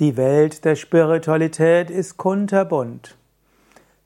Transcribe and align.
Die 0.00 0.16
Welt 0.16 0.64
der 0.64 0.76
Spiritualität 0.76 1.90
ist 1.90 2.16
kunterbunt. 2.16 3.18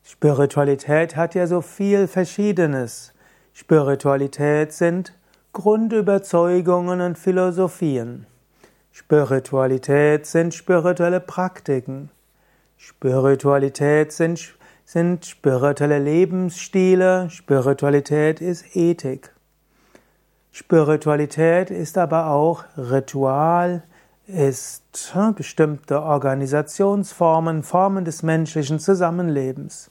Spiritualität 0.03 1.15
hat 1.15 1.37
ja 1.37 1.47
so 1.47 1.61
viel 1.61 2.09
Verschiedenes. 2.09 3.13
Spiritualität 3.53 4.73
sind 4.73 5.15
Grundüberzeugungen 5.53 7.01
und 7.01 7.17
Philosophien. 7.17 8.27
Spiritualität 8.91 10.27
sind 10.27 10.53
spirituelle 10.53 11.21
Praktiken. 11.21 12.11
Spiritualität 12.77 14.11
sind, 14.11 14.57
sind 14.85 15.25
spirituelle 15.25 16.01
Lebensstile. 16.01 17.31
Spiritualität 17.31 18.41
ist 18.41 18.75
Ethik. 18.75 19.33
Spiritualität 20.51 21.71
ist 21.71 21.97
aber 21.97 22.31
auch 22.31 22.65
Ritual, 22.77 23.85
ist 24.27 25.15
bestimmte 25.37 26.03
Organisationsformen, 26.03 27.63
Formen 27.63 28.05
des 28.05 28.23
menschlichen 28.23 28.79
Zusammenlebens. 28.79 29.91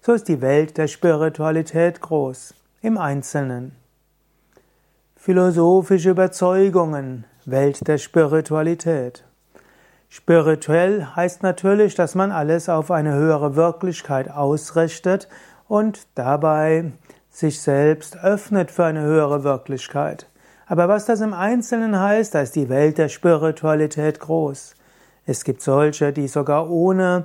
So 0.00 0.12
ist 0.12 0.28
die 0.28 0.40
Welt 0.40 0.78
der 0.78 0.88
Spiritualität 0.88 2.00
groß, 2.00 2.54
im 2.82 2.98
Einzelnen. 2.98 3.76
Philosophische 5.16 6.10
Überzeugungen, 6.10 7.24
Welt 7.44 7.86
der 7.86 7.98
Spiritualität. 7.98 9.24
Spirituell 10.08 11.04
heißt 11.04 11.42
natürlich, 11.42 11.94
dass 11.94 12.14
man 12.14 12.32
alles 12.32 12.68
auf 12.68 12.90
eine 12.90 13.14
höhere 13.14 13.56
Wirklichkeit 13.56 14.30
ausrichtet 14.30 15.28
und 15.68 16.06
dabei 16.14 16.92
sich 17.30 17.60
selbst 17.60 18.16
öffnet 18.24 18.70
für 18.70 18.86
eine 18.86 19.02
höhere 19.02 19.44
Wirklichkeit. 19.44 20.26
Aber 20.68 20.86
was 20.88 21.06
das 21.06 21.22
im 21.22 21.32
Einzelnen 21.32 21.98
heißt, 21.98 22.34
da 22.34 22.42
ist 22.42 22.54
die 22.54 22.68
Welt 22.68 22.98
der 22.98 23.08
Spiritualität 23.08 24.20
groß. 24.20 24.74
Es 25.24 25.44
gibt 25.44 25.62
solche, 25.62 26.12
die 26.12 26.28
sogar 26.28 26.70
ohne 26.70 27.24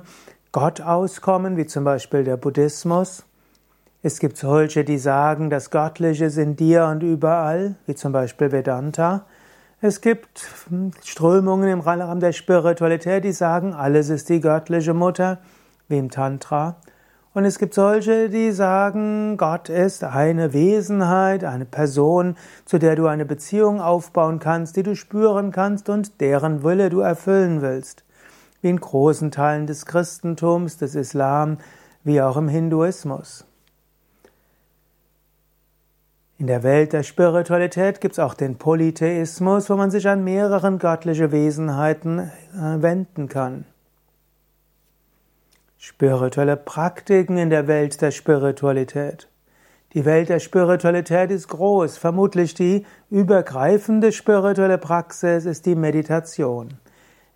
Gott 0.50 0.80
auskommen, 0.80 1.58
wie 1.58 1.66
zum 1.66 1.84
Beispiel 1.84 2.24
der 2.24 2.38
Buddhismus. 2.38 3.24
Es 4.02 4.18
gibt 4.18 4.38
solche, 4.38 4.82
die 4.84 4.98
sagen, 4.98 5.50
das 5.50 5.70
Göttliche 5.70 6.26
ist 6.26 6.38
in 6.38 6.56
dir 6.56 6.86
und 6.86 7.02
überall, 7.02 7.76
wie 7.86 7.94
zum 7.94 8.12
Beispiel 8.12 8.50
Vedanta. 8.50 9.26
Es 9.82 10.00
gibt 10.00 10.46
Strömungen 11.02 11.68
im 11.68 11.80
Rahmen 11.80 12.20
der 12.20 12.32
Spiritualität, 12.32 13.24
die 13.24 13.32
sagen, 13.32 13.74
alles 13.74 14.08
ist 14.08 14.30
die 14.30 14.40
göttliche 14.40 14.94
Mutter, 14.94 15.38
wie 15.88 15.98
im 15.98 16.10
Tantra. 16.10 16.76
Und 17.34 17.44
es 17.44 17.58
gibt 17.58 17.74
solche, 17.74 18.30
die 18.30 18.52
sagen, 18.52 19.36
Gott 19.36 19.68
ist 19.68 20.04
eine 20.04 20.52
Wesenheit, 20.52 21.42
eine 21.42 21.64
Person, 21.64 22.36
zu 22.64 22.78
der 22.78 22.94
du 22.94 23.08
eine 23.08 23.24
Beziehung 23.24 23.80
aufbauen 23.80 24.38
kannst, 24.38 24.76
die 24.76 24.84
du 24.84 24.94
spüren 24.94 25.50
kannst 25.50 25.88
und 25.88 26.20
deren 26.20 26.62
Wille 26.62 26.90
du 26.90 27.00
erfüllen 27.00 27.60
willst. 27.60 28.04
Wie 28.62 28.70
in 28.70 28.78
großen 28.78 29.32
Teilen 29.32 29.66
des 29.66 29.84
Christentums, 29.84 30.76
des 30.76 30.94
Islam, 30.94 31.58
wie 32.04 32.22
auch 32.22 32.36
im 32.36 32.46
Hinduismus. 32.46 33.44
In 36.38 36.46
der 36.46 36.62
Welt 36.62 36.92
der 36.92 37.02
Spiritualität 37.02 38.00
gibt 38.00 38.12
es 38.12 38.18
auch 38.20 38.34
den 38.34 38.58
Polytheismus, 38.58 39.68
wo 39.70 39.74
man 39.74 39.90
sich 39.90 40.06
an 40.08 40.22
mehreren 40.22 40.78
göttliche 40.78 41.32
Wesenheiten 41.32 42.18
äh, 42.20 42.30
wenden 42.80 43.28
kann. 43.28 43.64
Spirituelle 45.86 46.56
Praktiken 46.56 47.36
in 47.36 47.50
der 47.50 47.66
Welt 47.66 48.00
der 48.00 48.10
Spiritualität. 48.10 49.28
Die 49.92 50.06
Welt 50.06 50.30
der 50.30 50.40
Spiritualität 50.40 51.30
ist 51.30 51.48
groß. 51.48 51.98
Vermutlich 51.98 52.54
die 52.54 52.86
übergreifende 53.10 54.10
spirituelle 54.10 54.78
Praxis 54.78 55.44
ist 55.44 55.66
die 55.66 55.74
Meditation. 55.74 56.78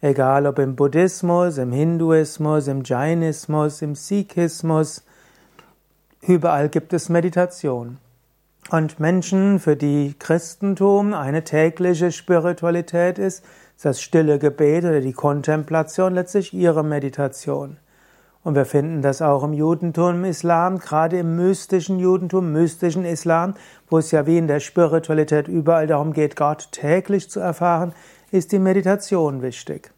Egal 0.01 0.47
ob 0.47 0.61
im 0.61 0.77
Buddhismus, 0.77 1.59
im 1.59 1.73
Hinduismus, 1.73 2.69
im 2.69 2.85
Jainismus, 2.85 3.83
im 3.83 3.95
Sikhismus, 3.95 5.05
überall 6.23 6.71
gibt 6.71 6.95
es 6.95 7.11
Meditation. 7.11 7.99
Und 8.71 8.99
Menschen, 8.99 9.59
für 9.59 9.77
die 9.77 10.15
Christentum 10.19 11.12
eine 11.12 11.45
tägliche 11.45 12.12
Spiritualität 12.12 13.19
ist, 13.19 13.45
das 13.83 14.01
stille 14.01 14.39
Gebet 14.39 14.84
oder 14.84 15.03
die 15.03 15.12
Kontemplation 15.12 16.15
letztlich 16.15 16.55
ihre 16.55 16.83
Meditation. 16.83 17.77
Und 18.44 18.54
wir 18.54 18.65
finden 18.65 19.03
das 19.03 19.21
auch 19.21 19.43
im 19.43 19.53
Judentum, 19.53 20.16
im 20.16 20.25
Islam, 20.25 20.78
gerade 20.78 21.19
im 21.19 21.37
mystischen 21.37 21.99
Judentum, 21.99 22.53
mystischen 22.53 23.04
Islam, 23.04 23.54
wo 23.88 23.99
es 23.99 24.10
ja 24.10 24.26
wie 24.26 24.38
in 24.38 24.47
der 24.47 24.60
Spiritualität 24.60 25.49
überall 25.49 25.87
darum 25.87 26.12
geht, 26.12 26.37
Gott 26.37 26.69
täglich 26.71 27.28
zu 27.28 27.41
erfahren, 27.41 27.93
ist 28.31 28.53
die 28.53 28.59
Meditation 28.59 29.43
wichtig. 29.43 29.91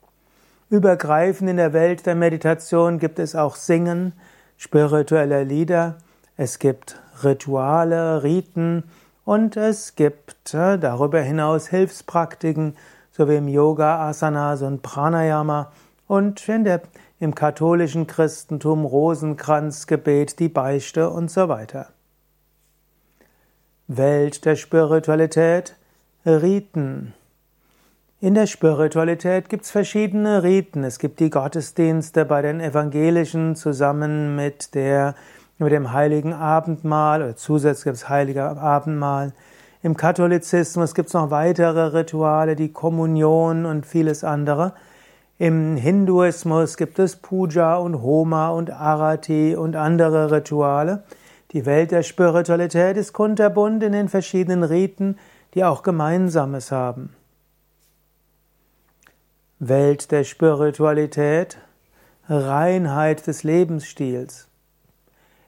Übergreifend 0.70 1.50
in 1.50 1.56
der 1.56 1.72
Welt 1.72 2.06
der 2.06 2.14
Meditation 2.14 2.98
gibt 2.98 3.18
es 3.18 3.34
auch 3.34 3.56
Singen 3.56 4.12
spirituelle 4.56 5.42
Lieder, 5.42 5.96
es 6.36 6.58
gibt 6.58 7.00
Rituale, 7.24 8.22
Riten 8.22 8.84
und 9.24 9.56
es 9.56 9.94
gibt 9.94 10.54
äh, 10.54 10.78
darüber 10.78 11.20
hinaus 11.20 11.68
Hilfspraktiken, 11.68 12.76
so 13.10 13.28
wie 13.28 13.36
im 13.36 13.48
Yoga, 13.48 14.08
Asanas 14.08 14.62
und 14.62 14.82
Pranayama 14.82 15.72
und 16.10 16.48
in 16.48 16.64
der 16.64 16.82
im 17.20 17.36
katholischen 17.36 18.08
Christentum 18.08 18.84
Rosenkranzgebet, 18.84 20.40
die 20.40 20.48
Beichte 20.48 21.08
und 21.08 21.30
so 21.30 21.48
weiter. 21.48 21.86
Welt 23.86 24.44
der 24.44 24.56
Spiritualität, 24.56 25.76
Riten. 26.26 27.14
In 28.20 28.34
der 28.34 28.48
Spiritualität 28.48 29.48
gibt 29.48 29.62
es 29.62 29.70
verschiedene 29.70 30.42
Riten. 30.42 30.82
Es 30.82 30.98
gibt 30.98 31.20
die 31.20 31.30
Gottesdienste 31.30 32.24
bei 32.24 32.42
den 32.42 32.58
Evangelischen 32.58 33.54
zusammen 33.54 34.34
mit, 34.34 34.74
der, 34.74 35.14
mit 35.58 35.70
dem 35.70 35.92
Heiligen 35.92 36.32
Abendmahl 36.32 37.22
oder 37.22 37.36
zusätzlich 37.36 37.84
gibt 37.84 37.96
es 37.98 38.08
Heilige 38.08 38.42
Abendmahl. 38.42 39.32
Im 39.84 39.96
Katholizismus 39.96 40.96
gibt 40.96 41.06
es 41.06 41.14
noch 41.14 41.30
weitere 41.30 41.96
Rituale, 41.96 42.56
die 42.56 42.72
Kommunion 42.72 43.64
und 43.64 43.86
vieles 43.86 44.24
andere. 44.24 44.74
Im 45.40 45.78
Hinduismus 45.78 46.76
gibt 46.76 46.98
es 46.98 47.16
Puja 47.16 47.78
und 47.78 48.02
Homa 48.02 48.50
und 48.50 48.70
Arati 48.70 49.56
und 49.56 49.74
andere 49.74 50.30
Rituale. 50.30 51.04
Die 51.52 51.64
Welt 51.64 51.92
der 51.92 52.02
Spiritualität 52.02 52.98
ist 52.98 53.14
kunterbunt 53.14 53.82
in 53.82 53.92
den 53.92 54.10
verschiedenen 54.10 54.62
Riten, 54.62 55.16
die 55.54 55.64
auch 55.64 55.82
Gemeinsames 55.82 56.70
haben. 56.70 57.14
Welt 59.60 60.10
der 60.10 60.24
Spiritualität, 60.24 61.56
Reinheit 62.28 63.26
des 63.26 63.42
Lebensstils. 63.42 64.46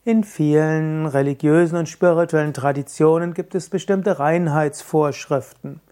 In 0.07 0.25
vielen 0.25 1.05
religiösen 1.05 1.77
und 1.77 1.91
spirituellen 1.91 2.55
Traditionen 2.55 3.35
gibt 3.35 3.55
es 3.55 3.69
bestimmte 3.69 4.19
Reinheitsvorschriften. 4.19 5.83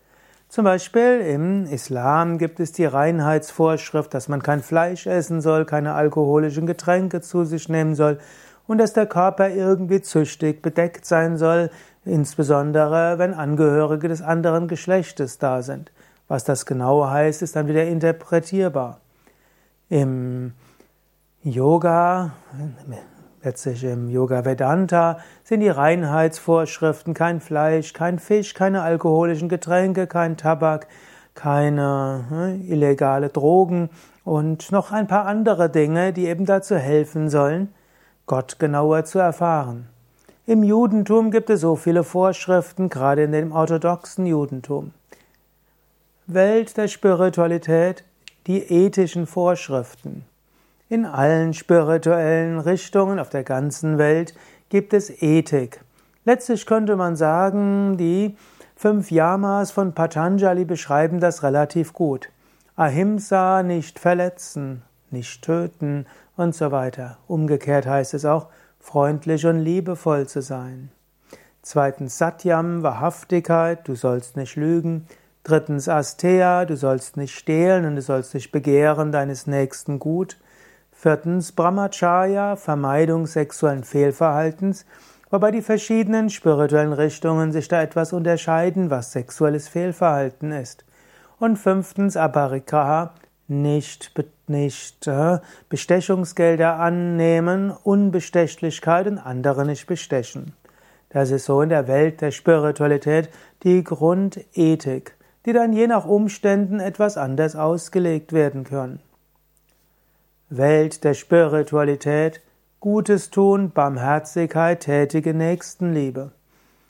Zum 0.50 0.64
Beispiel 0.64 1.20
im 1.20 1.64
Islam 1.66 2.36
gibt 2.36 2.58
es 2.58 2.72
die 2.72 2.84
Reinheitsvorschrift, 2.84 4.12
dass 4.12 4.26
man 4.26 4.42
kein 4.42 4.64
Fleisch 4.64 5.06
essen 5.06 5.40
soll, 5.40 5.64
keine 5.64 5.94
alkoholischen 5.94 6.66
Getränke 6.66 7.20
zu 7.20 7.44
sich 7.44 7.68
nehmen 7.68 7.94
soll 7.94 8.18
und 8.66 8.78
dass 8.78 8.92
der 8.92 9.06
Körper 9.06 9.48
irgendwie 9.48 10.02
züchtig 10.02 10.60
bedeckt 10.60 11.06
sein 11.06 11.36
soll, 11.36 11.70
insbesondere 12.04 13.20
wenn 13.20 13.32
Angehörige 13.32 14.08
des 14.08 14.22
anderen 14.22 14.66
Geschlechtes 14.66 15.38
da 15.38 15.62
sind. 15.62 15.92
Was 16.26 16.42
das 16.42 16.66
genau 16.66 17.08
heißt, 17.08 17.42
ist 17.42 17.54
dann 17.54 17.68
wieder 17.68 17.84
interpretierbar. 17.84 18.98
Im 19.88 20.54
Yoga 21.44 22.32
Letztlich 23.42 23.84
im 23.84 24.10
Yoga 24.10 24.44
Vedanta 24.44 25.18
sind 25.44 25.60
die 25.60 25.70
Reinheitsvorschriften 25.70 27.14
kein 27.14 27.40
Fleisch, 27.40 27.94
kein 27.94 28.18
Fisch, 28.18 28.52
keine 28.52 28.82
alkoholischen 28.82 29.48
Getränke, 29.48 30.06
kein 30.06 30.36
Tabak, 30.36 30.88
keine 31.34 32.26
hm, 32.28 32.70
illegale 32.70 33.30
Drogen 33.30 33.88
und 34.24 34.70
noch 34.72 34.92
ein 34.92 35.06
paar 35.06 35.24
andere 35.24 35.70
Dinge, 35.70 36.12
die 36.12 36.26
eben 36.26 36.44
dazu 36.44 36.76
helfen 36.76 37.30
sollen, 37.30 37.72
Gott 38.26 38.58
genauer 38.58 39.06
zu 39.06 39.18
erfahren. 39.18 39.88
Im 40.44 40.62
Judentum 40.62 41.30
gibt 41.30 41.48
es 41.48 41.62
so 41.62 41.76
viele 41.76 42.04
Vorschriften, 42.04 42.90
gerade 42.90 43.22
in 43.22 43.32
dem 43.32 43.52
orthodoxen 43.52 44.26
Judentum. 44.26 44.92
Welt 46.26 46.76
der 46.76 46.88
Spiritualität, 46.88 48.04
die 48.46 48.58
ethischen 48.58 49.26
Vorschriften. 49.26 50.26
In 50.90 51.06
allen 51.06 51.54
spirituellen 51.54 52.58
Richtungen 52.58 53.20
auf 53.20 53.28
der 53.28 53.44
ganzen 53.44 53.96
Welt 53.96 54.34
gibt 54.70 54.92
es 54.92 55.22
Ethik. 55.22 55.82
Letztlich 56.24 56.66
könnte 56.66 56.96
man 56.96 57.14
sagen, 57.14 57.96
die 57.96 58.36
fünf 58.74 59.12
Yamas 59.12 59.70
von 59.70 59.94
Patanjali 59.94 60.64
beschreiben 60.64 61.20
das 61.20 61.44
relativ 61.44 61.92
gut. 61.92 62.30
Ahimsa, 62.74 63.62
nicht 63.62 64.00
verletzen, 64.00 64.82
nicht 65.12 65.44
töten 65.44 66.06
und 66.36 66.56
so 66.56 66.72
weiter. 66.72 67.18
Umgekehrt 67.28 67.86
heißt 67.86 68.14
es 68.14 68.24
auch, 68.24 68.48
freundlich 68.80 69.46
und 69.46 69.60
liebevoll 69.60 70.26
zu 70.26 70.42
sein. 70.42 70.90
Zweitens 71.62 72.18
Satyam, 72.18 72.82
Wahrhaftigkeit, 72.82 73.86
du 73.86 73.94
sollst 73.94 74.36
nicht 74.36 74.56
lügen. 74.56 75.06
Drittens 75.44 75.88
Astea, 75.88 76.64
du 76.64 76.76
sollst 76.76 77.16
nicht 77.16 77.36
stehlen 77.36 77.84
und 77.84 77.94
du 77.94 78.02
sollst 78.02 78.34
nicht 78.34 78.50
begehren 78.50 79.12
deines 79.12 79.46
Nächsten 79.46 80.00
Gut. 80.00 80.36
Viertens 81.02 81.52
Brahmacharya, 81.52 82.56
Vermeidung 82.56 83.26
sexuellen 83.26 83.84
Fehlverhaltens, 83.84 84.84
wobei 85.30 85.50
die 85.50 85.62
verschiedenen 85.62 86.28
spirituellen 86.28 86.92
Richtungen 86.92 87.52
sich 87.52 87.68
da 87.68 87.80
etwas 87.80 88.12
unterscheiden, 88.12 88.90
was 88.90 89.12
sexuelles 89.12 89.66
Fehlverhalten 89.66 90.52
ist. 90.52 90.84
Und 91.38 91.56
fünftens 91.56 92.18
Aparigraha, 92.18 93.14
nicht, 93.48 94.12
nicht 94.46 95.06
äh, 95.06 95.38
Bestechungsgelder 95.70 96.78
annehmen, 96.78 97.70
Unbestechlichkeit 97.70 99.06
und 99.06 99.16
andere 99.16 99.64
nicht 99.64 99.86
bestechen. 99.86 100.52
Das 101.08 101.30
ist 101.30 101.46
so 101.46 101.62
in 101.62 101.70
der 101.70 101.88
Welt 101.88 102.20
der 102.20 102.30
Spiritualität 102.30 103.30
die 103.62 103.82
Grundethik, 103.84 105.16
die 105.46 105.54
dann 105.54 105.72
je 105.72 105.86
nach 105.86 106.04
Umständen 106.04 106.78
etwas 106.78 107.16
anders 107.16 107.56
ausgelegt 107.56 108.34
werden 108.34 108.64
können. 108.64 109.00
Welt 110.50 111.04
der 111.04 111.14
Spiritualität, 111.14 112.42
Gutes 112.80 113.30
tun, 113.30 113.70
Barmherzigkeit, 113.70 114.80
tätige 114.80 115.32
Nächstenliebe. 115.32 116.32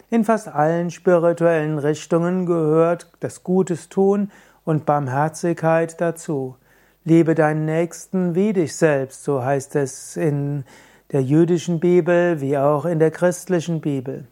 In 0.08 0.24
fast 0.24 0.48
allen 0.48 0.90
spirituellen 0.90 1.78
Richtungen 1.78 2.46
gehört 2.46 3.12
das 3.20 3.44
Gutes 3.44 3.90
tun 3.90 4.30
und 4.64 4.86
Barmherzigkeit 4.86 6.00
dazu. 6.00 6.56
Liebe 7.04 7.34
deinen 7.34 7.66
Nächsten 7.66 8.34
wie 8.34 8.54
dich 8.54 8.74
selbst, 8.76 9.24
so 9.24 9.44
heißt 9.44 9.76
es 9.76 10.16
in 10.16 10.64
der 11.12 11.22
jüdischen 11.22 11.80
Bibel 11.80 12.40
wie 12.40 12.56
auch 12.56 12.86
in 12.86 12.98
der 12.98 13.10
christlichen 13.10 13.82
Bibel. 13.82 14.26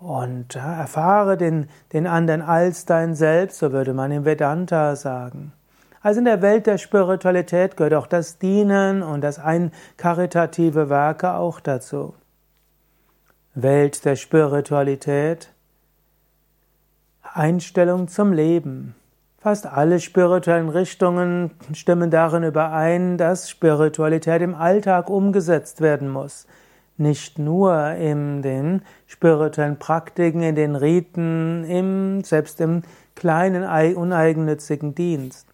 Und 0.00 0.56
erfahre 0.56 1.36
den, 1.36 1.68
den 1.92 2.06
anderen 2.06 2.40
als 2.40 2.86
dein 2.86 3.14
Selbst, 3.14 3.58
so 3.58 3.72
würde 3.72 3.92
man 3.92 4.10
im 4.10 4.24
Vedanta 4.24 4.96
sagen. 4.96 5.52
Also 6.00 6.20
in 6.20 6.26
der 6.26 6.42
Welt 6.42 6.66
der 6.66 6.78
Spiritualität 6.78 7.76
gehört 7.76 7.94
auch 7.94 8.06
das 8.06 8.38
Dienen 8.38 9.02
und 9.02 9.22
das 9.22 9.38
ein 9.38 9.72
karitative 9.96 10.88
Werke 10.88 11.34
auch 11.34 11.60
dazu. 11.60 12.14
Welt 13.54 14.04
der 14.04 14.14
Spiritualität, 14.14 15.52
Einstellung 17.22 18.08
zum 18.08 18.32
Leben. 18.32 18.94
Fast 19.40 19.66
alle 19.66 20.00
spirituellen 20.00 20.68
Richtungen 20.68 21.52
stimmen 21.72 22.10
darin 22.10 22.42
überein, 22.42 23.18
dass 23.18 23.50
Spiritualität 23.50 24.42
im 24.42 24.54
Alltag 24.54 25.10
umgesetzt 25.10 25.80
werden 25.80 26.08
muss. 26.08 26.46
Nicht 26.96 27.38
nur 27.38 27.92
in 27.92 28.42
den 28.42 28.82
spirituellen 29.06 29.78
Praktiken, 29.78 30.42
in 30.42 30.56
den 30.56 30.74
Riten, 30.74 31.64
im, 31.64 32.24
selbst 32.24 32.60
im 32.60 32.82
kleinen 33.14 33.64
uneigennützigen 33.94 34.94
Dienst. 34.94 35.47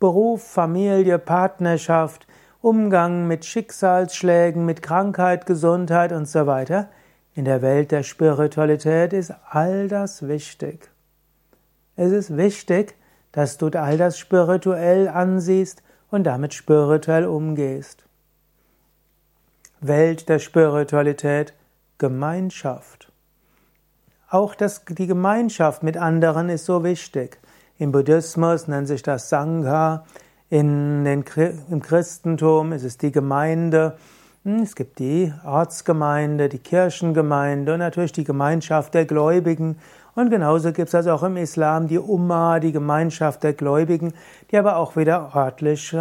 Beruf, 0.00 0.42
Familie, 0.42 1.18
Partnerschaft, 1.18 2.26
Umgang 2.62 3.26
mit 3.26 3.44
Schicksalsschlägen, 3.44 4.64
mit 4.64 4.80
Krankheit, 4.80 5.44
Gesundheit 5.44 6.12
und 6.12 6.26
so 6.26 6.46
weiter. 6.46 6.88
In 7.34 7.44
der 7.44 7.60
Welt 7.60 7.90
der 7.90 8.02
Spiritualität 8.02 9.12
ist 9.12 9.34
all 9.50 9.88
das 9.88 10.26
wichtig. 10.26 10.90
Es 11.96 12.12
ist 12.12 12.34
wichtig, 12.34 12.96
dass 13.32 13.58
du 13.58 13.68
all 13.68 13.98
das 13.98 14.18
spirituell 14.18 15.06
ansiehst 15.06 15.82
und 16.10 16.24
damit 16.24 16.54
spirituell 16.54 17.26
umgehst. 17.26 18.06
Welt 19.80 20.30
der 20.30 20.38
Spiritualität, 20.38 21.52
Gemeinschaft. 21.98 23.12
Auch 24.30 24.54
das, 24.54 24.84
die 24.86 25.06
Gemeinschaft 25.06 25.82
mit 25.82 25.98
anderen 25.98 26.48
ist 26.48 26.64
so 26.64 26.84
wichtig. 26.84 27.38
Im 27.80 27.92
Buddhismus 27.92 28.68
nennt 28.68 28.88
sich 28.88 29.02
das 29.02 29.30
Sangha. 29.30 30.04
In 30.50 31.02
den, 31.06 31.24
Im 31.70 31.80
Christentum 31.80 32.72
ist 32.72 32.84
es 32.84 32.98
die 32.98 33.10
Gemeinde. 33.10 33.96
Hm, 34.44 34.64
es 34.64 34.74
gibt 34.74 34.98
die 34.98 35.32
Ortsgemeinde, 35.46 36.50
die 36.50 36.58
Kirchengemeinde 36.58 37.72
und 37.72 37.78
natürlich 37.78 38.12
die 38.12 38.24
Gemeinschaft 38.24 38.92
der 38.92 39.06
Gläubigen. 39.06 39.78
Und 40.14 40.28
genauso 40.28 40.72
gibt 40.72 40.88
es 40.88 40.94
also 40.94 41.12
auch 41.12 41.22
im 41.22 41.38
Islam 41.38 41.88
die 41.88 41.98
Ummah, 41.98 42.60
die 42.60 42.72
Gemeinschaft 42.72 43.42
der 43.44 43.54
Gläubigen, 43.54 44.12
die 44.50 44.58
aber 44.58 44.76
auch 44.76 44.96
wieder 44.96 45.34
örtlich 45.34 45.96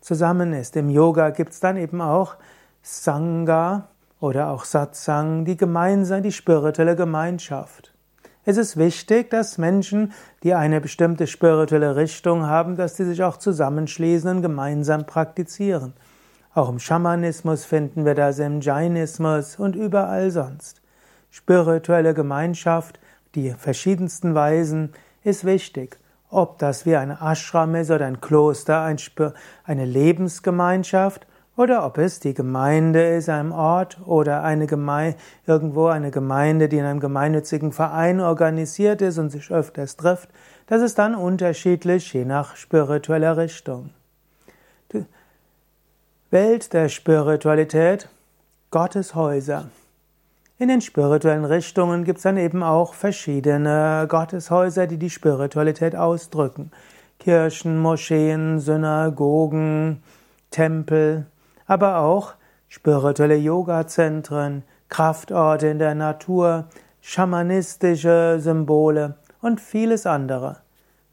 zusammen 0.00 0.52
ist. 0.52 0.76
Im 0.76 0.88
Yoga 0.88 1.30
gibt 1.30 1.50
es 1.50 1.58
dann 1.58 1.76
eben 1.76 2.00
auch 2.00 2.36
Sangha 2.80 3.88
oder 4.20 4.50
auch 4.50 4.64
Satsang, 4.64 5.44
die 5.44 5.56
gemeinsam, 5.56 6.22
die 6.22 6.30
spirituelle 6.30 6.94
Gemeinschaft. 6.94 7.93
Es 8.46 8.58
ist 8.58 8.76
wichtig, 8.76 9.30
dass 9.30 9.56
Menschen, 9.56 10.12
die 10.42 10.52
eine 10.52 10.80
bestimmte 10.82 11.26
spirituelle 11.26 11.96
Richtung 11.96 12.46
haben, 12.46 12.76
dass 12.76 12.96
sie 12.96 13.06
sich 13.06 13.22
auch 13.22 13.38
zusammenschließen 13.38 14.28
und 14.28 14.42
gemeinsam 14.42 15.06
praktizieren. 15.06 15.94
Auch 16.52 16.68
im 16.68 16.78
Schamanismus 16.78 17.64
finden 17.64 18.04
wir 18.04 18.14
das, 18.14 18.38
im 18.38 18.60
Jainismus 18.60 19.56
und 19.56 19.74
überall 19.74 20.30
sonst. 20.30 20.82
Spirituelle 21.30 22.12
Gemeinschaft, 22.12 23.00
die 23.34 23.50
verschiedensten 23.52 24.34
Weisen, 24.34 24.92
ist 25.22 25.44
wichtig. 25.44 25.98
Ob 26.28 26.58
das 26.58 26.84
wie 26.84 26.96
ein 26.96 27.10
Ashram 27.10 27.74
ist 27.74 27.90
oder 27.90 28.06
ein 28.06 28.20
Kloster, 28.20 28.94
eine 29.64 29.84
Lebensgemeinschaft 29.84 31.26
oder 31.56 31.86
ob 31.86 31.98
es 31.98 32.20
die 32.20 32.34
Gemeinde 32.34 33.02
ist, 33.02 33.28
einem 33.28 33.52
Ort 33.52 33.98
oder 34.06 34.42
eine 34.42 34.66
Gemeinde, 34.66 35.16
irgendwo 35.46 35.86
eine 35.86 36.10
Gemeinde, 36.10 36.68
die 36.68 36.78
in 36.78 36.84
einem 36.84 37.00
gemeinnützigen 37.00 37.72
Verein 37.72 38.20
organisiert 38.20 39.02
ist 39.02 39.18
und 39.18 39.30
sich 39.30 39.50
öfters 39.50 39.96
trifft, 39.96 40.28
das 40.66 40.82
ist 40.82 40.98
dann 40.98 41.14
unterschiedlich, 41.14 42.12
je 42.12 42.24
nach 42.24 42.56
spiritueller 42.56 43.36
Richtung. 43.36 43.90
Die 44.92 45.04
Welt 46.30 46.72
der 46.72 46.88
Spiritualität, 46.88 48.08
Gotteshäuser. 48.70 49.68
In 50.58 50.68
den 50.68 50.80
spirituellen 50.80 51.44
Richtungen 51.44 52.04
gibt 52.04 52.18
es 52.18 52.22
dann 52.22 52.36
eben 52.36 52.62
auch 52.62 52.94
verschiedene 52.94 54.06
Gotteshäuser, 54.08 54.86
die 54.86 54.98
die 54.98 55.10
Spiritualität 55.10 55.94
ausdrücken. 55.94 56.70
Kirchen, 57.18 57.78
Moscheen, 57.80 58.58
Synagogen, 58.60 60.02
Tempel, 60.50 61.26
aber 61.66 61.98
auch 61.98 62.34
spirituelle 62.68 63.36
Yoga-Zentren, 63.36 64.64
Kraftorte 64.88 65.68
in 65.68 65.78
der 65.78 65.94
Natur, 65.94 66.66
schamanistische 67.00 68.38
Symbole 68.40 69.16
und 69.40 69.60
vieles 69.60 70.06
andere. 70.06 70.58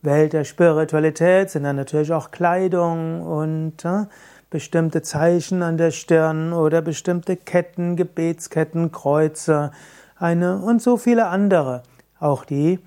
Welt 0.01 0.33
der 0.33 0.45
Spiritualität 0.45 1.49
sind 1.51 1.63
dann 1.63 1.75
natürlich 1.75 2.11
auch 2.11 2.31
Kleidung 2.31 3.21
und 3.21 3.85
äh, 3.85 4.05
bestimmte 4.49 5.01
Zeichen 5.01 5.61
an 5.61 5.77
der 5.77 5.91
Stirn 5.91 6.53
oder 6.53 6.81
bestimmte 6.81 7.37
Ketten, 7.37 7.95
Gebetsketten, 7.95 8.91
Kreuze, 8.91 9.71
eine 10.17 10.57
und 10.59 10.81
so 10.81 10.97
viele 10.97 11.27
andere. 11.27 11.83
Auch 12.19 12.45
die 12.45 12.79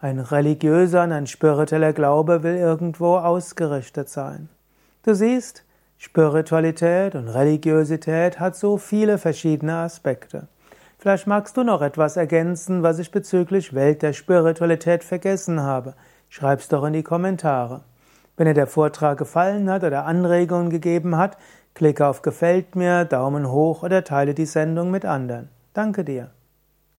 ein 0.00 0.18
religiöser 0.18 1.04
und 1.04 1.12
ein 1.12 1.26
spiritueller 1.26 1.92
Glaube 1.92 2.42
will 2.42 2.56
irgendwo 2.56 3.16
ausgerichtet 3.16 4.08
sein. 4.08 4.48
Du 5.02 5.14
siehst, 5.14 5.64
Spiritualität 6.02 7.14
und 7.14 7.28
Religiosität 7.28 8.40
hat 8.40 8.56
so 8.56 8.78
viele 8.78 9.18
verschiedene 9.18 9.74
Aspekte. 9.74 10.48
Vielleicht 10.98 11.26
magst 11.26 11.58
du 11.58 11.62
noch 11.62 11.82
etwas 11.82 12.16
ergänzen, 12.16 12.82
was 12.82 12.98
ich 12.98 13.10
bezüglich 13.10 13.74
Welt 13.74 14.00
der 14.00 14.14
Spiritualität 14.14 15.04
vergessen 15.04 15.60
habe. 15.60 15.92
Schreib's 16.30 16.68
doch 16.68 16.84
in 16.84 16.94
die 16.94 17.02
Kommentare. 17.02 17.82
Wenn 18.38 18.46
dir 18.46 18.54
der 18.54 18.66
Vortrag 18.66 19.18
gefallen 19.18 19.68
hat 19.68 19.84
oder 19.84 20.06
Anregungen 20.06 20.70
gegeben 20.70 21.18
hat, 21.18 21.36
klicke 21.74 22.06
auf 22.06 22.22
Gefällt 22.22 22.76
mir, 22.76 23.04
Daumen 23.04 23.50
hoch 23.50 23.82
oder 23.82 24.02
teile 24.02 24.32
die 24.32 24.46
Sendung 24.46 24.90
mit 24.90 25.04
anderen. 25.04 25.50
Danke 25.74 26.02
dir. 26.02 26.30